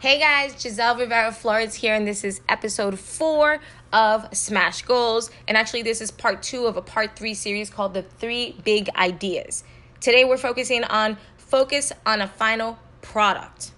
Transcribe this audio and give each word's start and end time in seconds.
Hey 0.00 0.20
guys, 0.20 0.54
Giselle 0.62 0.96
Rivera 0.96 1.32
Flores 1.32 1.74
here, 1.74 1.92
and 1.92 2.06
this 2.06 2.22
is 2.22 2.40
episode 2.48 3.00
four 3.00 3.58
of 3.92 4.28
Smash 4.32 4.82
Goals. 4.82 5.28
And 5.48 5.56
actually, 5.56 5.82
this 5.82 6.00
is 6.00 6.12
part 6.12 6.40
two 6.40 6.66
of 6.66 6.76
a 6.76 6.80
part 6.80 7.16
three 7.16 7.34
series 7.34 7.68
called 7.68 7.94
The 7.94 8.02
Three 8.02 8.54
Big 8.64 8.88
Ideas. 8.94 9.64
Today, 9.98 10.24
we're 10.24 10.36
focusing 10.36 10.84
on 10.84 11.18
focus 11.36 11.92
on 12.06 12.20
a 12.20 12.28
final 12.28 12.78
product. 13.02 13.72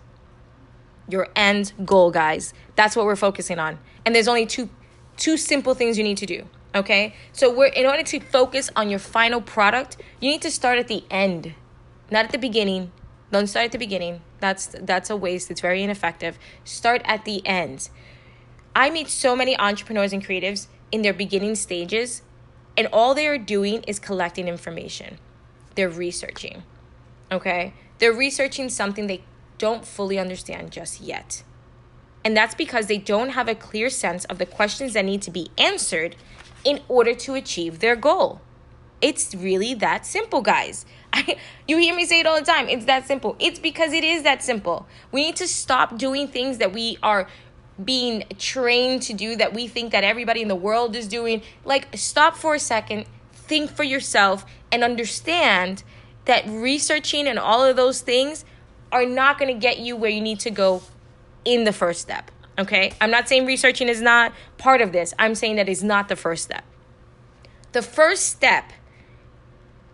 Your 1.09 1.29
end 1.35 1.73
goal, 1.87 2.11
guys. 2.11 2.53
That's 2.77 2.95
what 2.95 3.07
we're 3.07 3.17
focusing 3.17 3.59
on. 3.59 3.79
And 4.05 4.15
there's 4.15 4.29
only 4.29 4.45
two 4.45 4.69
two 5.17 5.39
simple 5.39 5.75
things 5.75 5.97
you 5.97 6.05
need 6.05 6.19
to 6.19 6.27
do. 6.27 6.45
Okay? 6.75 7.15
So 7.33 7.51
we're 7.51 7.69
in 7.69 7.87
order 7.87 8.03
to 8.03 8.21
focus 8.21 8.69
on 8.77 8.91
your 8.91 8.99
final 8.99 9.41
product, 9.41 9.97
you 10.21 10.31
need 10.31 10.43
to 10.43 10.51
start 10.51 10.79
at 10.79 10.87
the 10.87 11.03
end, 11.11 11.55
not 12.11 12.27
at 12.27 12.33
the 12.33 12.39
beginning. 12.39 12.93
Don't 13.31 13.47
start 13.47 13.67
at 13.67 13.73
the 13.73 13.79
beginning 13.79 14.23
that's 14.41 14.75
that's 14.81 15.11
a 15.11 15.17
waste. 15.17 15.51
It's 15.51 15.61
very 15.61 15.83
ineffective. 15.83 16.39
Start 16.65 17.03
at 17.05 17.25
the 17.25 17.47
end. 17.47 17.91
I 18.75 18.91
meet 18.91 19.09
so 19.09 19.37
many 19.37 19.57
entrepreneurs 19.59 20.13
and 20.13 20.25
creatives 20.25 20.67
in 20.91 21.03
their 21.03 21.13
beginning 21.13 21.55
stages, 21.55 22.23
and 22.77 22.89
all 22.93 23.15
they 23.15 23.27
are 23.27 23.39
doing 23.39 23.83
is 23.87 23.99
collecting 23.99 24.49
information. 24.49 25.19
They're 25.75 25.91
researching. 25.91 26.63
Okay? 27.31 27.75
They're 27.99 28.13
researching 28.13 28.69
something 28.69 29.07
they 29.07 29.23
don't 29.59 29.85
fully 29.85 30.19
understand 30.19 30.73
just 30.73 31.01
yet. 31.01 31.43
And 32.25 32.37
that's 32.37 32.55
because 32.55 32.87
they 32.87 32.99
don't 32.99 33.31
have 33.31 33.49
a 33.49 33.55
clear 33.55 33.91
sense 33.91 34.25
of 34.27 34.39
the 34.39 34.47
questions 34.47 34.95
that 34.95 35.05
need 35.05 35.23
to 35.23 35.31
be 35.31 35.51
answered 35.59 36.17
in 36.65 36.81
order 36.89 37.15
to 37.15 37.35
achieve 37.35 37.79
their 37.79 37.97
goal. 37.97 38.41
It's 39.01 39.35
really 39.35 39.75
that 39.75 40.05
simple, 40.07 40.43
guys. 40.43 40.85
I, 41.13 41.37
you 41.67 41.79
hear 41.79 41.95
me 41.95 42.05
say 42.05 42.21
it 42.21 42.27
all 42.27 42.39
the 42.39 42.47
time. 42.47 42.69
It's 42.69 42.85
that 42.85 43.07
simple. 43.07 43.37
It's 43.39 43.59
because 43.59 43.93
it 43.93 44.05
is 44.05 44.23
that 44.23 44.43
simple. 44.43 44.87
We 45.11 45.23
need 45.23 45.37
to 45.37 45.49
stop 45.49 45.99
doing 45.99 46.29
things 46.29 46.59
that 46.59 46.73
we 46.73 46.99
are 47.03 47.27
being 47.83 48.25
trained 48.39 49.03
to 49.03 49.15
do 49.15 49.37
that 49.37 49.55
we 49.55 49.67
think 49.67 49.93
that 49.93 50.05
everybody 50.05 50.43
in 50.43 50.49
the 50.49 50.55
world 50.55 50.95
is 50.95 51.09
doing. 51.09 51.43
Like 51.65 51.89
stop 51.97 52.37
for 52.37 52.55
a 52.55 52.59
second, 52.59 53.07
think 53.33 53.71
for 53.71 53.85
yourself 53.85 54.45
and 54.71 54.85
understand 54.85 55.83
that 56.27 56.47
researching 56.47 57.27
and 57.27 57.39
all 57.39 57.65
of 57.65 57.77
those 57.77 58.03
things 58.03 58.45
are 58.93 59.07
not 59.07 59.39
going 59.39 59.53
to 59.53 59.59
get 59.59 59.79
you 59.79 59.97
where 59.97 60.11
you 60.11 60.21
need 60.21 60.41
to 60.41 60.51
go 60.51 60.83
in 61.45 61.65
the 61.65 61.73
first 61.73 62.01
step. 62.01 62.31
Okay? 62.59 62.93
I'm 63.01 63.11
not 63.11 63.29
saying 63.29 63.47
researching 63.47 63.89
is 63.89 64.01
not 64.03 64.33
part 64.59 64.81
of 64.81 64.93
this. 64.93 65.15
I'm 65.19 65.35
saying 65.35 65.57
that 65.57 65.69
is 65.69 65.83
not 65.83 66.09
the 66.09 66.17
first 66.17 66.45
step. 66.45 66.65
The 67.73 67.83
first 67.83 68.27
step 68.27 68.73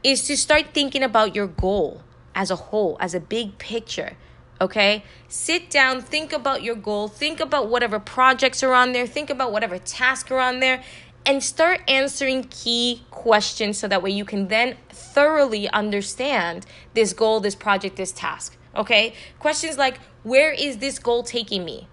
is 0.06 0.24
to 0.24 0.36
start 0.36 0.66
thinking 0.72 1.02
about 1.02 1.34
your 1.34 1.48
goal 1.48 2.00
as 2.32 2.48
a 2.52 2.54
whole, 2.54 2.96
as 3.00 3.12
a 3.12 3.18
big 3.18 3.58
picture. 3.58 4.16
Okay? 4.60 5.02
Sit 5.26 5.68
down, 5.68 6.00
think 6.00 6.32
about 6.32 6.62
your 6.62 6.76
goal, 6.76 7.08
think 7.08 7.40
about 7.40 7.68
whatever 7.68 7.98
projects 7.98 8.62
are 8.62 8.72
on 8.72 8.92
there, 8.92 9.04
think 9.04 9.30
about 9.30 9.50
whatever 9.50 9.78
tasks 9.78 10.30
are 10.30 10.38
on 10.38 10.60
there, 10.60 10.80
and 11.26 11.42
start 11.42 11.80
answering 11.88 12.44
key 12.44 13.02
questions 13.10 13.78
so 13.78 13.88
that 13.88 14.00
way 14.00 14.10
you 14.10 14.24
can 14.24 14.46
then 14.46 14.76
thoroughly 14.90 15.68
understand 15.70 16.66
this 16.94 17.12
goal, 17.12 17.40
this 17.40 17.56
project, 17.56 17.96
this 17.96 18.12
task. 18.12 18.56
Okay? 18.76 19.12
Questions 19.40 19.76
like 19.76 19.98
where 20.22 20.52
is 20.52 20.78
this 20.78 21.00
goal 21.00 21.24
taking 21.24 21.64
me? 21.64 21.88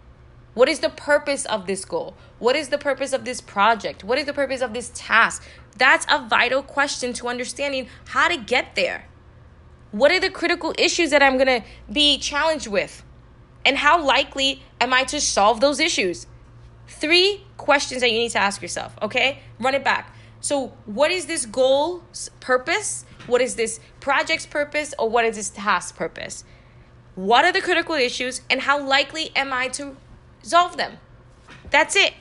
What 0.53 0.69
is 0.69 0.79
the 0.79 0.89
purpose 0.89 1.45
of 1.45 1.65
this 1.65 1.83
goal? 1.83 2.15
What 2.37 2.55
is 2.55 2.69
the 2.69 2.77
purpose 2.77 3.11
of 3.13 3.25
this 3.25 3.41
project? 3.41 4.03
What 4.03 4.17
is 4.17 4.25
the 4.25 4.33
purpose 4.33 4.61
of 4.61 4.73
this 4.73 4.91
task? 4.93 5.43
That's 5.77 6.05
a 6.09 6.27
vital 6.27 6.61
question 6.61 7.13
to 7.13 7.27
understanding 7.27 7.87
how 8.09 8.27
to 8.27 8.37
get 8.37 8.75
there. 8.75 9.07
What 9.91 10.11
are 10.11 10.19
the 10.19 10.29
critical 10.29 10.73
issues 10.77 11.09
that 11.09 11.23
I'm 11.23 11.37
going 11.37 11.61
to 11.61 11.67
be 11.91 12.17
challenged 12.17 12.67
with? 12.67 13.03
And 13.65 13.77
how 13.77 14.03
likely 14.03 14.63
am 14.79 14.93
I 14.93 15.03
to 15.05 15.19
solve 15.21 15.61
those 15.61 15.79
issues? 15.79 16.27
Three 16.87 17.45
questions 17.58 18.02
that 18.02 18.11
you 18.11 18.19
need 18.19 18.31
to 18.31 18.39
ask 18.39 18.61
yourself, 18.61 18.95
okay? 19.02 19.39
Run 19.59 19.73
it 19.73 19.83
back. 19.83 20.15
So, 20.42 20.73
what 20.86 21.09
is 21.11 21.27
this 21.27 21.45
goal's 21.45 22.30
purpose? 22.42 23.05
What 23.27 23.42
is 23.42 23.55
this 23.55 23.80
project's 24.02 24.45
purpose? 24.45 24.93
Or 24.99 25.09
what 25.09 25.23
is 25.23 25.37
this 25.37 25.49
task's 25.49 25.93
purpose? 25.93 26.43
What 27.15 27.45
are 27.45 27.53
the 27.53 27.61
critical 27.61 27.95
issues? 27.95 28.42
And 28.49 28.61
how 28.61 28.86
likely 28.86 29.31
am 29.36 29.53
I 29.53 29.69
to 29.69 29.95
solve 30.43 30.77
them? 30.77 30.98
That's 31.71 31.95
it. 31.95 32.14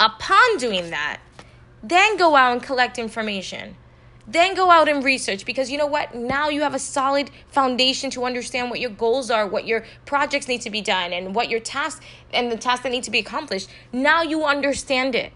Upon 0.00 0.56
doing 0.58 0.90
that, 0.90 1.20
then 1.82 2.16
go 2.16 2.36
out 2.36 2.52
and 2.52 2.62
collect 2.62 2.98
information. 2.98 3.76
Then 4.28 4.56
go 4.56 4.70
out 4.70 4.88
and 4.88 5.04
research 5.04 5.44
because 5.44 5.70
you 5.70 5.78
know 5.78 5.86
what? 5.86 6.14
Now 6.14 6.48
you 6.48 6.62
have 6.62 6.74
a 6.74 6.80
solid 6.80 7.30
foundation 7.48 8.10
to 8.10 8.24
understand 8.24 8.70
what 8.70 8.80
your 8.80 8.90
goals 8.90 9.30
are, 9.30 9.46
what 9.46 9.66
your 9.66 9.84
projects 10.04 10.48
need 10.48 10.62
to 10.62 10.70
be 10.70 10.80
done, 10.80 11.12
and 11.12 11.34
what 11.34 11.48
your 11.48 11.60
tasks 11.60 12.04
and 12.32 12.50
the 12.50 12.56
tasks 12.56 12.82
that 12.82 12.90
need 12.90 13.04
to 13.04 13.10
be 13.10 13.20
accomplished. 13.20 13.68
Now 13.92 14.22
you 14.22 14.44
understand 14.44 15.14
it. 15.14 15.32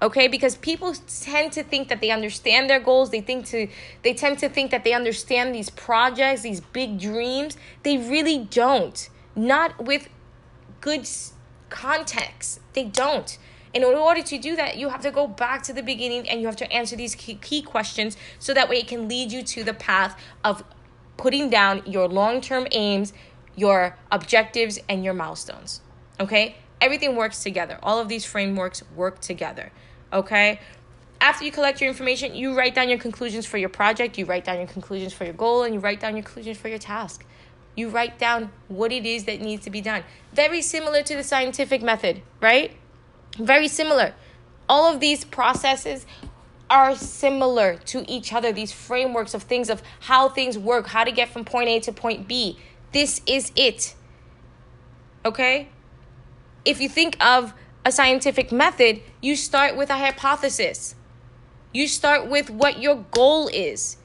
Okay? 0.00 0.28
Because 0.28 0.56
people 0.56 0.94
tend 0.94 1.52
to 1.52 1.64
think 1.64 1.88
that 1.88 2.00
they 2.00 2.10
understand 2.12 2.70
their 2.70 2.78
goals. 2.78 3.10
They 3.10 3.20
think 3.20 3.46
to 3.46 3.66
they 4.02 4.14
tend 4.14 4.38
to 4.38 4.48
think 4.48 4.70
that 4.70 4.84
they 4.84 4.92
understand 4.92 5.52
these 5.52 5.70
projects, 5.70 6.42
these 6.42 6.60
big 6.60 7.00
dreams. 7.00 7.56
They 7.82 7.96
really 7.96 8.44
don't. 8.44 9.08
Not 9.34 9.84
with 9.84 10.08
good 10.80 11.08
context. 11.68 12.60
They 12.72 12.84
don't. 12.84 13.38
In 13.74 13.84
order 13.84 14.22
to 14.22 14.38
do 14.38 14.56
that, 14.56 14.78
you 14.78 14.88
have 14.88 15.02
to 15.02 15.10
go 15.10 15.26
back 15.26 15.62
to 15.64 15.72
the 15.74 15.82
beginning 15.82 16.26
and 16.28 16.40
you 16.40 16.46
have 16.46 16.56
to 16.56 16.72
answer 16.72 16.96
these 16.96 17.14
key, 17.14 17.34
key 17.34 17.60
questions 17.60 18.16
so 18.38 18.54
that 18.54 18.70
way 18.70 18.78
it 18.78 18.88
can 18.88 19.06
lead 19.06 19.30
you 19.30 19.42
to 19.42 19.64
the 19.64 19.74
path 19.74 20.18
of 20.42 20.64
putting 21.18 21.50
down 21.50 21.82
your 21.84 22.08
long 22.08 22.40
term 22.40 22.66
aims, 22.70 23.12
your 23.54 23.98
objectives, 24.10 24.78
and 24.88 25.04
your 25.04 25.12
milestones. 25.12 25.82
Okay? 26.18 26.56
Everything 26.80 27.16
works 27.16 27.42
together. 27.42 27.78
All 27.82 27.98
of 27.98 28.08
these 28.08 28.24
frameworks 28.24 28.82
work 28.94 29.20
together. 29.20 29.70
Okay? 30.10 30.58
After 31.20 31.44
you 31.44 31.52
collect 31.52 31.80
your 31.82 31.90
information, 31.90 32.34
you 32.34 32.56
write 32.56 32.74
down 32.74 32.88
your 32.88 32.98
conclusions 32.98 33.44
for 33.44 33.58
your 33.58 33.68
project, 33.68 34.16
you 34.16 34.24
write 34.24 34.44
down 34.44 34.56
your 34.56 34.68
conclusions 34.68 35.12
for 35.12 35.24
your 35.24 35.34
goal, 35.34 35.64
and 35.64 35.74
you 35.74 35.80
write 35.80 36.00
down 36.00 36.14
your 36.16 36.22
conclusions 36.22 36.56
for 36.56 36.68
your 36.68 36.78
task. 36.78 37.25
You 37.76 37.90
write 37.90 38.18
down 38.18 38.50
what 38.68 38.90
it 38.90 39.06
is 39.06 39.24
that 39.24 39.40
needs 39.40 39.62
to 39.64 39.70
be 39.70 39.80
done. 39.80 40.02
Very 40.32 40.62
similar 40.62 41.02
to 41.02 41.14
the 41.14 41.22
scientific 41.22 41.82
method, 41.82 42.22
right? 42.40 42.72
Very 43.38 43.68
similar. 43.68 44.14
All 44.68 44.92
of 44.92 44.98
these 44.98 45.24
processes 45.24 46.06
are 46.68 46.96
similar 46.96 47.76
to 47.76 48.10
each 48.10 48.32
other, 48.32 48.50
these 48.50 48.72
frameworks 48.72 49.34
of 49.34 49.44
things 49.44 49.70
of 49.70 49.82
how 50.00 50.28
things 50.28 50.58
work, 50.58 50.88
how 50.88 51.04
to 51.04 51.12
get 51.12 51.28
from 51.28 51.44
point 51.44 51.68
A 51.68 51.78
to 51.80 51.92
point 51.92 52.26
B. 52.26 52.58
This 52.92 53.20
is 53.26 53.52
it. 53.54 53.94
Okay? 55.24 55.68
If 56.64 56.80
you 56.80 56.88
think 56.88 57.22
of 57.24 57.52
a 57.84 57.92
scientific 57.92 58.50
method, 58.50 59.00
you 59.20 59.36
start 59.36 59.76
with 59.76 59.90
a 59.90 59.96
hypothesis. 59.96 60.96
You 61.72 61.86
start 61.86 62.28
with 62.28 62.50
what 62.50 62.80
your 62.80 63.04
goal 63.12 63.48
is. 63.48 63.98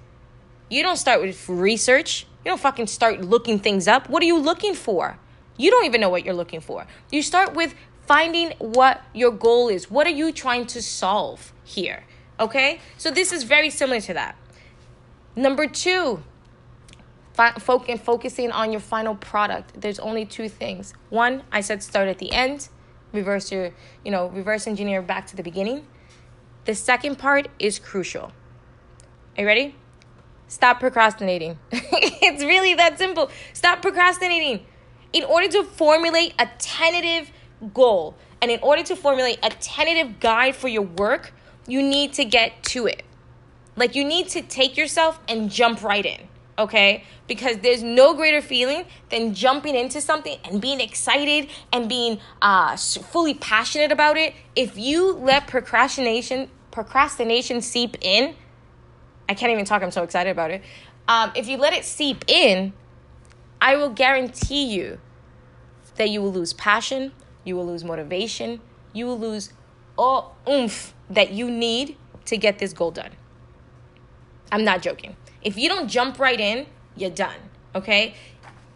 You 0.70 0.84
don't 0.84 0.98
start 0.98 1.22
with 1.22 1.50
research. 1.50 2.28
You 2.44 2.52
don't 2.52 2.60
fucking 2.60 2.88
start 2.88 3.22
looking 3.22 3.60
things 3.60 3.88
up. 3.88 4.10
What 4.10 4.24
are 4.24 4.26
you 4.26 4.38
looking 4.40 4.74
for? 4.74 5.18
You 5.58 5.70
don't 5.70 5.86
even 5.86 6.02
know 6.02 6.10
what 6.10 6.26
you're 6.26 6.34
looking 6.34 6.60
for. 6.60 6.88
You 7.12 7.22
start 7.22 7.54
with 7.54 7.76
finding 8.08 8.54
what 8.58 9.02
your 9.14 9.32
goal 9.32 9.70
is. 9.70 9.92
What 9.92 10.08
are 10.08 10.12
you 10.12 10.32
trying 10.32 10.66
to 10.68 10.82
solve 10.82 11.54
here? 11.64 12.04
Okay? 12.40 12.80
So 12.98 13.12
this 13.12 13.32
is 13.32 13.44
very 13.44 13.70
similar 13.70 14.02
to 14.02 14.14
that. 14.16 14.36
Number 15.36 15.68
two, 15.68 16.24
fi- 17.34 17.54
focusing 17.54 18.52
on 18.52 18.72
your 18.72 18.82
final 18.82 19.16
product. 19.16 19.80
There's 19.80 20.00
only 20.00 20.26
two 20.26 20.50
things. 20.50 20.94
One, 21.10 21.44
I 21.52 21.62
said 21.62 21.84
start 21.84 22.08
at 22.08 22.18
the 22.18 22.32
end, 22.32 22.70
reverse 23.14 23.52
your, 23.52 23.72
you 24.04 24.12
know, 24.12 24.30
reverse 24.30 24.68
engineer 24.68 25.02
back 25.02 25.28
to 25.28 25.36
the 25.36 25.44
beginning. 25.44 25.86
The 26.66 26.76
second 26.76 27.18
part 27.18 27.48
is 27.60 27.80
crucial. 27.80 28.32
Are 29.38 29.42
you 29.42 29.46
ready? 29.46 29.76
Stop 30.52 30.82
procrastinating. 30.82 31.58
it's 31.72 32.44
really 32.44 32.74
that 32.74 32.98
simple. 32.98 33.32
Stop 33.54 33.82
procrastinating. 33.82 34.66
In 35.14 35.24
order 35.24 35.48
to 35.48 35.64
formulate 35.64 36.34
a 36.40 36.50
tentative 36.60 37.32
goal. 37.74 38.18
And 38.42 38.52
in 38.52 38.60
order 38.62 38.84
to 38.84 38.98
formulate 38.98 39.40
a 39.44 39.50
tentative 39.50 40.20
guide 40.20 40.58
for 40.58 40.68
your 40.68 40.82
work, 40.82 41.34
you 41.68 41.82
need 41.82 42.12
to 42.14 42.26
get 42.26 42.64
to 42.64 42.86
it. 42.86 43.04
Like 43.78 43.96
you 43.96 44.04
need 44.04 44.28
to 44.30 44.42
take 44.42 44.76
yourself 44.76 45.22
and 45.30 45.50
jump 45.50 45.84
right 45.84 46.06
in, 46.06 46.28
okay? 46.60 47.06
Because 47.28 47.60
there's 47.60 47.82
no 47.82 48.14
greater 48.14 48.42
feeling 48.42 48.84
than 49.10 49.34
jumping 49.34 49.76
into 49.76 50.02
something 50.02 50.38
and 50.44 50.60
being 50.60 50.82
excited 50.82 51.50
and 51.72 51.88
being 51.88 52.20
uh, 52.42 52.76
fully 52.76 53.36
passionate 53.36 53.94
about 53.94 54.18
it. 54.18 54.34
If 54.58 54.78
you 54.78 55.14
let 55.14 55.48
procrastination 55.48 56.50
procrastination 56.72 57.62
seep 57.62 57.96
in, 58.02 58.36
I 59.32 59.34
can't 59.34 59.52
even 59.52 59.66
talk. 59.66 59.82
I'm 59.82 59.92
so 59.92 60.04
excited 60.04 60.30
about 60.30 60.52
it. 60.52 60.62
Um, 61.08 61.32
if 61.36 61.48
you 61.48 61.58
let 61.58 61.74
it 61.74 61.86
seep 61.86 62.26
in, 62.28 62.74
I 63.60 63.76
will 63.76 63.90
guarantee 63.90 64.66
you 64.66 65.00
that 65.96 66.10
you 66.10 66.22
will 66.22 66.32
lose 66.32 66.54
passion, 66.54 67.12
you 67.44 67.56
will 67.56 67.66
lose 67.66 67.84
motivation, 67.84 68.60
you 68.94 69.06
will 69.06 69.20
lose 69.20 69.54
all 69.98 70.36
oomph 70.48 70.94
that 71.10 71.32
you 71.32 71.50
need 71.50 71.98
to 72.26 72.38
get 72.38 72.60
this 72.60 72.74
goal 72.74 72.92
done. 72.92 73.12
I'm 74.52 74.64
not 74.64 74.82
joking. 74.82 75.16
If 75.42 75.58
you 75.58 75.70
don't 75.70 75.88
jump 75.88 76.20
right 76.20 76.40
in, 76.40 76.68
you're 76.96 77.10
done, 77.10 77.38
okay? 77.74 78.16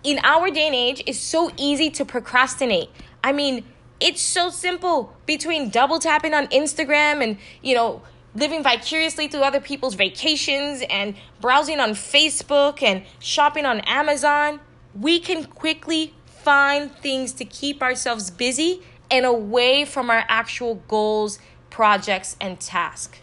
in 0.05 0.19
our 0.23 0.49
day 0.51 0.67
and 0.67 0.75
age, 0.75 1.03
it's 1.07 1.19
so 1.19 1.51
easy 1.57 1.89
to 1.89 2.05
procrastinate. 2.05 2.89
I 3.23 3.31
mean, 3.31 3.65
it's 3.99 4.21
so 4.21 4.49
simple 4.49 5.15
between 5.25 5.69
double 5.69 5.99
tapping 5.99 6.33
on 6.33 6.47
Instagram 6.47 7.23
and, 7.23 7.37
you 7.63 7.73
know, 7.73 8.03
living 8.35 8.61
vicariously 8.61 9.27
through 9.27 9.41
other 9.41 9.61
people's 9.61 9.95
vacations 9.95 10.83
and 10.89 11.15
browsing 11.39 11.79
on 11.79 11.91
Facebook 11.91 12.83
and 12.83 13.03
shopping 13.19 13.65
on 13.65 13.79
Amazon. 13.81 14.59
We 14.93 15.19
can 15.19 15.45
quickly 15.45 16.13
find 16.25 16.91
things 16.91 17.31
to 17.33 17.45
keep 17.45 17.81
ourselves 17.81 18.29
busy 18.29 18.83
and 19.09 19.25
away 19.25 19.85
from 19.85 20.09
our 20.09 20.25
actual 20.27 20.75
goals, 20.87 21.39
projects, 21.69 22.35
and 22.41 22.59
tasks. 22.59 23.19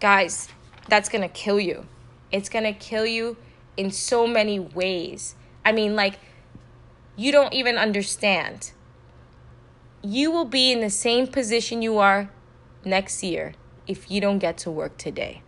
Guys, 0.00 0.48
that's 0.88 1.08
gonna 1.08 1.28
kill 1.28 1.60
you. 1.60 1.86
It's 2.32 2.48
gonna 2.48 2.72
kill 2.72 3.06
you 3.06 3.36
in 3.76 3.90
so 3.90 4.26
many 4.26 4.58
ways. 4.58 5.36
I 5.64 5.72
mean, 5.72 5.94
like, 5.94 6.18
you 7.14 7.30
don't 7.30 7.52
even 7.52 7.76
understand. 7.76 8.72
You 10.02 10.32
will 10.32 10.44
be 10.44 10.72
in 10.72 10.80
the 10.80 10.90
same 10.90 11.28
position 11.28 11.82
you 11.82 11.98
are 11.98 12.30
next 12.84 13.22
year 13.22 13.54
if 13.86 14.10
you 14.10 14.20
don't 14.20 14.38
get 14.38 14.58
to 14.58 14.70
work 14.70 14.96
today. 14.96 15.42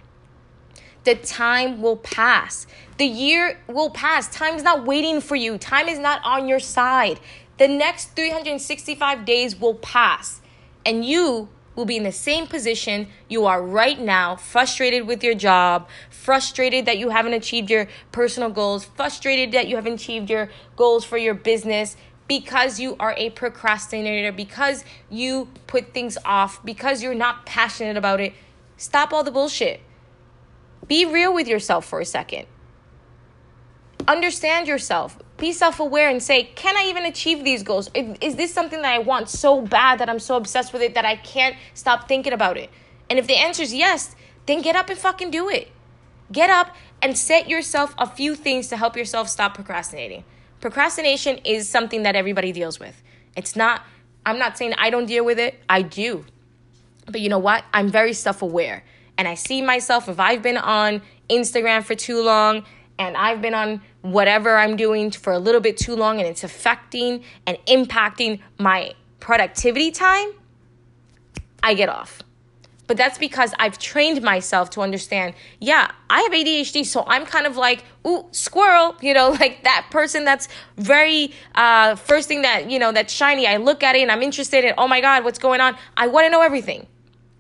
The 1.05 1.15
time 1.15 1.83
will 1.83 1.99
pass. 1.99 2.67
The 2.97 3.05
year 3.05 3.61
will 3.67 3.91
pass. 3.91 4.29
Time 4.29 4.55
is 4.55 4.63
not 4.63 4.87
waiting 4.87 5.21
for 5.21 5.37
you. 5.37 5.59
Time 5.59 5.89
is 5.89 5.99
not 5.99 6.21
on 6.25 6.49
your 6.49 6.61
side. 6.61 7.21
The 7.59 7.69
next 7.69 8.17
365 8.17 9.25
days 9.25 9.61
will 9.61 9.75
pass, 9.75 10.41
and 10.85 11.05
you 11.05 11.49
will 11.77 11.85
be 11.85 11.97
in 11.97 12.03
the 12.03 12.13
same 12.13 12.47
position 12.47 13.09
you 13.29 13.47
are 13.47 13.63
right 13.63 14.01
now, 14.01 14.37
frustrated 14.37 15.07
with 15.07 15.23
your 15.23 15.35
job, 15.35 15.89
frustrated 16.11 16.87
that 16.87 16.99
you 16.99 17.11
haven't 17.11 17.33
achieved 17.33 17.71
your 17.71 17.89
personal 18.13 18.51
goals, 18.51 18.85
frustrated 18.85 19.53
that 19.53 19.69
you 19.69 19.77
haven't 19.77 19.95
achieved 19.95 20.31
your 20.31 20.49
goals 20.77 21.05
for 21.05 21.19
your 21.19 21.35
business 21.35 21.97
because 22.27 22.81
you 22.81 22.97
are 22.99 23.15
a 23.17 23.31
procrastinator, 23.31 24.33
because 24.33 24.85
you 25.11 25.49
put 25.67 25.93
things 25.93 26.17
off, 26.25 26.65
because 26.65 27.03
you're 27.03 27.15
not 27.15 27.47
passionate 27.47 27.97
about 27.97 28.21
it. 28.21 28.33
Stop 28.77 29.13
all 29.13 29.23
the 29.23 29.31
bullshit. 29.31 29.81
Be 30.87 31.05
real 31.05 31.33
with 31.33 31.49
yourself 31.49 31.85
for 31.85 32.01
a 32.01 32.05
second. 32.05 32.47
Understand 34.07 34.69
yourself 34.69 35.19
be 35.39 35.53
self-aware 35.53 36.09
and 36.09 36.23
say 36.23 36.45
can 36.55 36.77
i 36.77 36.85
even 36.85 37.05
achieve 37.05 37.45
these 37.45 37.63
goals 37.63 37.91
is 37.95 38.37
this 38.37 38.53
something 38.53 38.83
that 38.83 38.93
i 38.93 38.99
want 38.99 39.29
so 39.29 39.61
bad 39.61 39.99
that 39.99 40.09
i'm 40.09 40.19
so 40.19 40.37
obsessed 40.37 40.73
with 40.73 40.83
it 40.83 40.95
that 40.95 41.05
i 41.05 41.17
can't 41.17 41.57
stop 41.75 42.07
thinking 42.07 42.33
about 42.33 42.57
it 42.57 42.71
and 43.11 43.19
if 43.19 43.27
the 43.27 43.35
answer 43.35 43.63
is 43.63 43.75
yes 43.75 44.15
then 44.47 44.63
get 44.63 44.77
up 44.77 44.89
and 44.89 44.99
fucking 44.99 45.31
do 45.31 45.49
it 45.49 45.71
get 46.31 46.51
up 46.51 46.75
and 47.03 47.19
set 47.19 47.49
yourself 47.49 47.95
a 47.99 48.07
few 48.07 48.35
things 48.35 48.69
to 48.69 48.77
help 48.77 48.97
yourself 48.97 49.29
stop 49.29 49.55
procrastinating 49.55 50.25
procrastination 50.65 51.37
is 51.45 51.69
something 51.69 52.05
that 52.05 52.17
everybody 52.17 52.51
deals 52.51 52.81
with. 52.81 53.03
It's 53.37 53.55
not 53.55 53.83
i'm 54.25 54.39
not 54.39 54.57
saying 54.57 54.73
i 54.79 54.89
don't 54.89 55.05
deal 55.05 55.23
with 55.23 55.39
it 55.39 55.63
i 55.69 55.83
do. 55.83 56.25
But 57.05 57.21
you 57.21 57.29
know 57.29 57.39
what? 57.39 57.65
I'm 57.75 57.91
very 57.91 58.15
self-aware. 58.15 58.83
And 59.19 59.29
i 59.29 59.35
see 59.35 59.61
myself 59.61 60.09
if 60.09 60.19
i've 60.19 60.41
been 60.41 60.57
on 60.57 61.03
instagram 61.29 61.85
for 61.85 61.95
too 61.95 62.23
long 62.23 62.65
and 62.99 63.17
I've 63.17 63.43
been 63.43 63.55
on 63.55 63.83
whatever 64.03 64.57
I'm 64.57 64.77
doing 64.77 65.11
for 65.11 65.33
a 65.33 65.39
little 65.39 65.61
bit 65.61 65.77
too 65.77 65.97
long 65.97 66.21
and 66.21 66.29
it's 66.29 66.45
affecting 66.45 67.25
and 67.45 67.59
impacting 67.67 68.41
my 68.57 68.95
productivity 69.19 69.91
time, 69.91 70.29
I 71.61 71.75
get 71.75 71.89
off. 71.89 72.23
But 72.87 72.97
that's 72.97 73.17
because 73.17 73.55
I've 73.59 73.79
trained 73.79 74.23
myself 74.23 74.71
to 74.71 74.83
understand, 74.83 75.35
yeah, 75.59 75.91
I 76.11 76.21
have 76.21 76.33
ADHD, 76.33 76.85
so 76.85 77.05
I'm 77.07 77.25
kind 77.25 77.47
of 77.47 77.57
like, 77.57 77.85
ooh, 78.07 78.27
squirrel, 78.31 78.95
you 79.01 79.15
know, 79.15 79.31
like 79.31 79.65
that 79.65 79.87
person 79.91 80.25
that's 80.25 80.49
very, 80.77 81.33
uh, 81.55 81.95
first 81.95 82.29
thing 82.29 82.43
that, 82.43 82.71
you 82.71 82.79
know, 82.79 82.93
that's 82.93 83.13
shiny. 83.13 83.47
I 83.47 83.57
look 83.57 83.83
at 83.83 83.97
it 83.97 84.03
and 84.03 84.13
I'm 84.13 84.23
interested 84.23 84.65
in, 84.65 84.75
oh 84.77 84.87
my 84.87 85.01
God, 85.01 85.25
what's 85.25 85.39
going 85.39 85.61
on? 85.61 85.77
I 85.97 86.09
want 86.09 86.27
to 86.27 86.31
know 86.31 86.43
everything. 86.43 86.87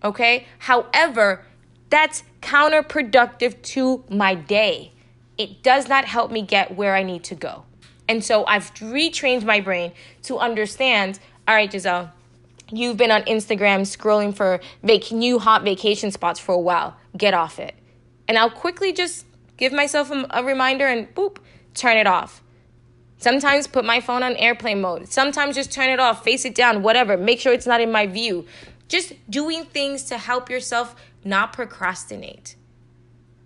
Okay. 0.03 0.47
However, 0.59 1.45
that's 1.91 2.25
counterproductive 2.41 3.61
to 3.63 4.05
my 4.09 4.35
day 4.35 4.93
it 5.39 5.63
does 5.63 5.89
not 5.89 6.05
help 6.05 6.31
me 6.31 6.43
get 6.43 6.77
where 6.77 6.95
I 6.95 7.03
need 7.03 7.25
to 7.25 7.35
go. 7.35 7.65
And 8.09 8.23
so 8.23 8.45
I've 8.47 8.73
retrained 8.75 9.45
my 9.45 9.61
brain 9.61 9.93
to 10.25 10.39
understand 10.39 11.19
all 11.47 11.55
right, 11.55 11.71
Giselle, 11.71 12.11
you've 12.71 12.97
been 12.97 13.11
on 13.11 13.23
Instagram 13.23 13.83
scrolling 13.83 14.35
for 14.35 14.61
vac- 14.83 15.13
new 15.13 15.39
hot 15.39 15.63
vacation 15.63 16.11
spots 16.11 16.41
for 16.41 16.53
a 16.53 16.61
while. 16.61 16.97
Get 17.17 17.35
off 17.35 17.59
it. 17.59 17.75
And 18.27 18.39
I'll 18.39 18.51
quickly 18.51 18.93
just 18.93 19.27
give 19.57 19.73
myself 19.73 20.11
a, 20.11 20.27
a 20.31 20.45
reminder 20.45 20.87
and 20.87 21.13
boop, 21.15 21.39
turn 21.75 21.97
it 21.97 22.07
off. 22.07 22.43
Sometimes 23.19 23.67
put 23.67 23.85
my 23.85 24.01
phone 24.01 24.23
on 24.23 24.37
airplane 24.37 24.81
mode. 24.81 25.09
Sometimes 25.09 25.55
just 25.55 25.73
turn 25.73 25.89
it 25.89 26.01
off, 26.01 26.25
face 26.25 26.45
it 26.45 26.55
down, 26.55 26.83
whatever. 26.83 27.17
Make 27.17 27.41
sure 27.41 27.53
it's 27.53 27.67
not 27.67 27.81
in 27.81 27.91
my 27.91 28.07
view. 28.07 28.47
Just 28.89 29.15
doing 29.31 29.65
things 29.65 30.03
to 30.05 30.19
help 30.19 30.51
yourself 30.51 30.95
not 31.25 31.53
procrastinate 31.53 32.57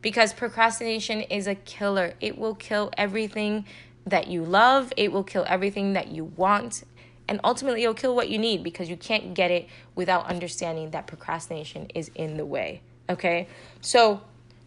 because 0.02 0.32
procrastination 0.32 1.20
is 1.22 1.46
a 1.46 1.54
killer. 1.54 2.14
It 2.20 2.38
will 2.38 2.54
kill 2.54 2.90
everything 2.96 3.66
that 4.06 4.26
you 4.26 4.42
love, 4.42 4.92
it 4.96 5.12
will 5.12 5.22
kill 5.24 5.44
everything 5.46 5.92
that 5.92 6.08
you 6.08 6.24
want, 6.24 6.82
and 7.28 7.40
ultimately 7.44 7.82
it'll 7.82 7.94
kill 7.94 8.16
what 8.16 8.28
you 8.28 8.38
need 8.38 8.62
because 8.62 8.88
you 8.88 8.96
can't 8.96 9.34
get 9.34 9.50
it 9.50 9.68
without 9.94 10.26
understanding 10.26 10.90
that 10.90 11.06
procrastination 11.06 11.86
is 11.94 12.10
in 12.14 12.36
the 12.36 12.46
way. 12.46 12.80
Okay? 13.08 13.46
So, 13.80 14.22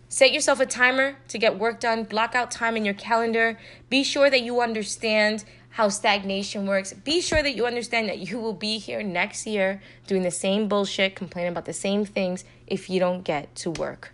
set 0.09 0.31
yourself 0.31 0.59
a 0.59 0.65
timer 0.65 1.17
to 1.29 1.37
get 1.37 1.57
work 1.57 1.79
done, 1.79 2.03
block 2.03 2.35
out 2.35 2.51
time 2.51 2.77
in 2.77 2.85
your 2.85 2.93
calendar. 2.93 3.57
Be 3.89 4.03
sure 4.03 4.29
that 4.29 4.41
you 4.41 4.61
understand 4.61 5.43
how 5.71 5.89
stagnation 5.89 6.67
works. 6.67 6.93
Be 6.93 7.21
sure 7.21 7.41
that 7.41 7.55
you 7.55 7.65
understand 7.65 8.09
that 8.09 8.19
you 8.19 8.39
will 8.39 8.53
be 8.53 8.77
here 8.77 9.01
next 9.01 9.47
year 9.47 9.81
doing 10.05 10.21
the 10.21 10.31
same 10.31 10.67
bullshit, 10.67 11.15
complaining 11.15 11.51
about 11.51 11.65
the 11.65 11.73
same 11.73 12.05
things 12.05 12.43
if 12.67 12.89
you 12.89 12.99
don't 12.99 13.23
get 13.23 13.53
to 13.55 13.71
work. 13.71 14.13